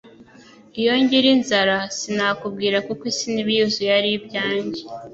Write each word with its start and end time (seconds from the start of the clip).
Iyaba 0.77 0.99
ngira 1.03 1.27
inzara, 1.35 1.77
sinakubwira 1.97 2.77
kuko 2.87 3.03
isi 3.11 3.25
n'ibiyuzuye 3.33 3.91
ari 3.99 4.09
ibyanjye.» 4.17 4.81